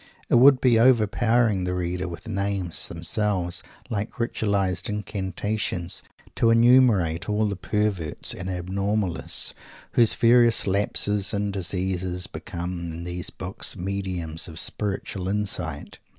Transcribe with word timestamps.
It 0.29 0.35
would 0.39 0.59
be 0.59 0.79
overpowering 0.79 1.65
the 1.65 1.75
reader 1.75 2.07
with 2.07 2.27
names, 2.27 2.87
themselves 2.87 3.61
like 3.87 4.19
ritualistic 4.19 4.93
incantations, 4.95 6.01
to 6.37 6.49
enumerate 6.49 7.29
all 7.29 7.47
the 7.47 7.55
perverts 7.55 8.33
and 8.33 8.49
abnormalists 8.49 9.53
whose 9.91 10.15
various 10.15 10.65
lapses 10.65 11.35
and 11.35 11.53
diseases 11.53 12.25
become, 12.25 12.79
in 12.91 13.03
these 13.03 13.29
books, 13.29 13.77
mediums 13.77 14.47
of 14.47 14.57
spiritual 14.57 15.27
insight. 15.29 15.99